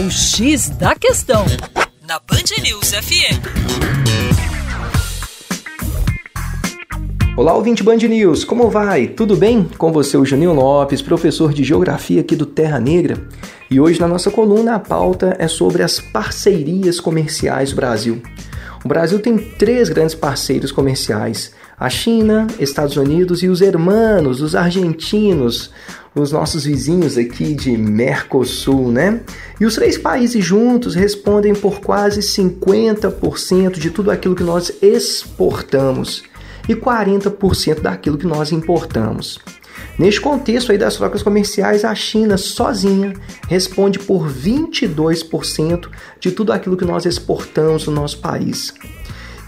O 0.00 0.10
X 0.10 0.70
da 0.70 0.94
Questão, 0.94 1.44
na 2.08 2.18
Band 2.20 2.62
News 2.62 2.90
FM. 2.90 3.36
Olá, 7.36 7.52
ouvinte 7.52 7.82
Band 7.82 7.98
News, 7.98 8.42
como 8.42 8.70
vai? 8.70 9.08
Tudo 9.08 9.36
bem? 9.36 9.68
Com 9.76 9.92
você, 9.92 10.16
o 10.16 10.24
Juninho 10.24 10.54
Lopes, 10.54 11.02
professor 11.02 11.52
de 11.52 11.62
Geografia 11.62 12.22
aqui 12.22 12.34
do 12.34 12.46
Terra 12.46 12.80
Negra. 12.80 13.28
E 13.70 13.78
hoje 13.78 14.00
na 14.00 14.08
nossa 14.08 14.30
coluna 14.30 14.76
a 14.76 14.78
pauta 14.78 15.36
é 15.38 15.46
sobre 15.46 15.82
as 15.82 16.00
parcerias 16.00 16.98
comerciais 16.98 17.68
do 17.68 17.76
Brasil. 17.76 18.22
O 18.82 18.88
Brasil 18.88 19.18
tem 19.18 19.36
três 19.36 19.90
grandes 19.90 20.14
parceiros 20.14 20.72
comerciais: 20.72 21.52
a 21.78 21.90
China, 21.90 22.46
Estados 22.58 22.96
Unidos 22.96 23.42
e 23.42 23.48
os 23.48 23.60
hermanos, 23.60 24.40
os 24.40 24.54
argentinos, 24.54 25.70
os 26.14 26.32
nossos 26.32 26.64
vizinhos 26.64 27.16
aqui 27.16 27.54
de 27.54 27.76
Mercosul, 27.76 28.90
né? 28.90 29.20
E 29.60 29.64
os 29.64 29.74
três 29.74 29.96
países 29.96 30.44
juntos 30.44 30.94
respondem 30.94 31.54
por 31.54 31.80
quase 31.80 32.20
50% 32.20 33.78
de 33.78 33.90
tudo 33.90 34.10
aquilo 34.10 34.34
que 34.34 34.42
nós 34.42 34.72
exportamos 34.82 36.24
e 36.68 36.74
40% 36.74 37.80
daquilo 37.80 38.18
que 38.18 38.26
nós 38.26 38.52
importamos. 38.52 39.38
Neste 39.98 40.20
contexto 40.20 40.72
aí 40.72 40.78
das 40.78 40.96
trocas 40.96 41.22
comerciais, 41.22 41.84
a 41.84 41.94
China 41.94 42.36
sozinha 42.36 43.12
responde 43.48 43.98
por 43.98 44.28
22% 44.28 45.88
de 46.18 46.30
tudo 46.30 46.52
aquilo 46.52 46.76
que 46.76 46.84
nós 46.84 47.06
exportamos 47.06 47.86
no 47.86 47.92
nosso 47.92 48.18
país. 48.18 48.74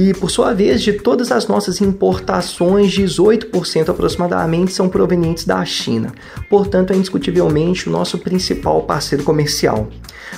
E, 0.00 0.14
por 0.14 0.30
sua 0.30 0.54
vez, 0.54 0.80
de 0.80 0.92
todas 0.92 1.32
as 1.32 1.48
nossas 1.48 1.80
importações, 1.80 2.96
18% 2.96 3.88
aproximadamente 3.88 4.72
são 4.72 4.88
provenientes 4.88 5.44
da 5.44 5.64
China. 5.64 6.12
Portanto, 6.48 6.92
é 6.92 6.96
indiscutivelmente 6.96 7.88
o 7.88 7.90
nosso 7.90 8.16
principal 8.16 8.82
parceiro 8.82 9.24
comercial. 9.24 9.88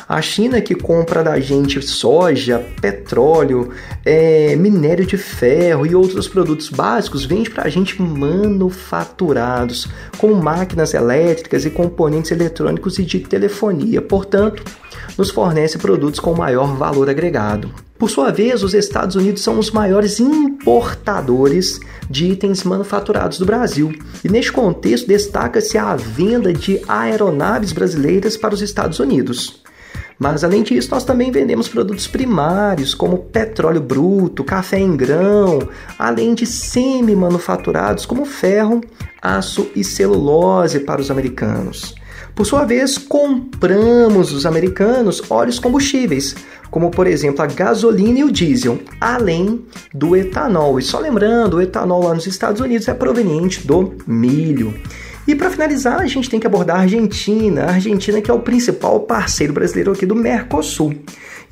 A 0.08 0.22
China 0.22 0.62
que 0.62 0.74
compra 0.74 1.22
da 1.22 1.38
gente 1.38 1.82
soja, 1.82 2.64
petróleo, 2.80 3.68
é, 4.02 4.56
minério 4.56 5.04
de 5.04 5.18
ferro 5.18 5.84
e 5.84 5.94
outros 5.94 6.26
produtos 6.26 6.70
básicos, 6.70 7.26
vende 7.26 7.50
para 7.50 7.64
a 7.64 7.68
gente 7.68 8.00
manufaturados, 8.00 9.86
como 10.16 10.42
máquinas 10.42 10.94
elétricas 10.94 11.66
e 11.66 11.70
componentes 11.70 12.30
eletrônicos 12.30 12.98
e 12.98 13.04
de 13.04 13.20
telefonia. 13.20 14.00
Portanto, 14.00 14.64
nos 15.18 15.28
fornece 15.28 15.76
produtos 15.76 16.18
com 16.18 16.32
maior 16.32 16.74
valor 16.78 17.10
agregado. 17.10 17.89
Por 18.00 18.08
sua 18.08 18.32
vez, 18.32 18.62
os 18.62 18.72
Estados 18.72 19.14
Unidos 19.14 19.42
são 19.42 19.58
os 19.58 19.70
maiores 19.70 20.20
importadores 20.20 21.78
de 22.08 22.28
itens 22.28 22.64
manufaturados 22.64 23.38
do 23.38 23.44
Brasil. 23.44 23.92
E 24.24 24.28
neste 24.28 24.50
contexto, 24.50 25.06
destaca-se 25.06 25.76
a 25.76 25.94
venda 25.94 26.50
de 26.50 26.80
aeronaves 26.88 27.72
brasileiras 27.72 28.38
para 28.38 28.54
os 28.54 28.62
Estados 28.62 29.00
Unidos. 29.00 29.62
Mas 30.18 30.42
além 30.42 30.62
disso, 30.62 30.88
nós 30.90 31.04
também 31.04 31.30
vendemos 31.30 31.68
produtos 31.68 32.06
primários, 32.06 32.94
como 32.94 33.18
petróleo 33.18 33.82
bruto, 33.82 34.44
café 34.44 34.78
em 34.78 34.96
grão, 34.96 35.68
além 35.98 36.32
de 36.34 36.46
semi-manufaturados 36.46 38.06
como 38.06 38.24
ferro, 38.24 38.80
aço 39.20 39.68
e 39.76 39.84
celulose 39.84 40.80
para 40.80 41.02
os 41.02 41.10
americanos. 41.10 41.99
Por 42.40 42.46
sua 42.46 42.64
vez, 42.64 42.96
compramos 42.96 44.32
dos 44.32 44.46
americanos 44.46 45.22
óleos 45.30 45.58
combustíveis, 45.58 46.34
como 46.70 46.90
por 46.90 47.06
exemplo 47.06 47.42
a 47.42 47.46
gasolina 47.46 48.20
e 48.20 48.24
o 48.24 48.32
diesel, 48.32 48.78
além 48.98 49.62
do 49.92 50.16
etanol. 50.16 50.78
E 50.78 50.82
só 50.82 50.98
lembrando, 50.98 51.58
o 51.58 51.60
etanol 51.60 52.02
lá 52.02 52.14
nos 52.14 52.26
Estados 52.26 52.62
Unidos 52.62 52.88
é 52.88 52.94
proveniente 52.94 53.66
do 53.66 53.92
milho. 54.06 54.72
E 55.28 55.34
para 55.34 55.50
finalizar, 55.50 56.00
a 56.00 56.06
gente 56.06 56.30
tem 56.30 56.40
que 56.40 56.46
abordar 56.46 56.78
a 56.78 56.80
Argentina, 56.80 57.64
a 57.64 57.72
Argentina 57.72 58.22
que 58.22 58.30
é 58.30 58.34
o 58.34 58.40
principal 58.40 59.00
parceiro 59.00 59.52
brasileiro 59.52 59.92
aqui 59.92 60.06
do 60.06 60.16
Mercosul. 60.16 60.94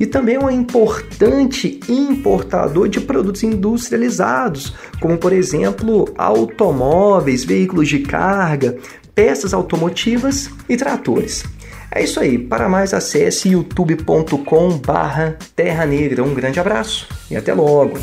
E 0.01 0.07
também 0.07 0.37
é 0.37 0.41
um 0.41 0.51
importante 0.51 1.81
importador 1.87 2.89
de 2.89 3.01
produtos 3.01 3.43
industrializados, 3.43 4.73
como 5.01 5.19
por 5.19 5.35
exemplo 5.35 6.09
automóveis, 6.17 7.45
veículos 7.45 7.89
de 7.89 7.99
carga, 7.99 8.79
peças 9.19 9.53
automotivas 9.53 10.49
e 10.69 10.77
tratores. 10.77 11.43
É 11.91 12.05
isso 12.05 12.21
aí. 12.21 12.39
Para 12.39 12.69
mais, 12.69 12.95
acesse 12.95 13.49
youtube.com/terra 13.49 15.87
negra. 15.87 16.23
Um 16.23 16.35
grande 16.35 16.61
abraço 16.61 17.09
e 17.29 17.37
até 17.37 17.53
logo. 17.53 17.99